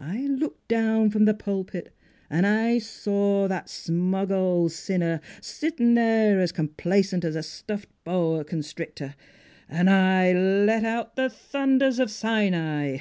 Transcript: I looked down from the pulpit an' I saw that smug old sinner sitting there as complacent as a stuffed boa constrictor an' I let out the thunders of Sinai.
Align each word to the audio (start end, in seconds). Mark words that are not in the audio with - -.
I 0.00 0.20
looked 0.22 0.66
down 0.68 1.10
from 1.10 1.26
the 1.26 1.34
pulpit 1.34 1.92
an' 2.30 2.46
I 2.46 2.78
saw 2.78 3.46
that 3.48 3.68
smug 3.68 4.30
old 4.32 4.72
sinner 4.72 5.20
sitting 5.42 5.92
there 5.92 6.40
as 6.40 6.52
complacent 6.52 7.22
as 7.22 7.36
a 7.36 7.42
stuffed 7.42 7.90
boa 8.02 8.44
constrictor 8.46 9.14
an' 9.68 9.88
I 9.88 10.32
let 10.32 10.84
out 10.86 11.16
the 11.16 11.28
thunders 11.28 11.98
of 11.98 12.10
Sinai. 12.10 13.00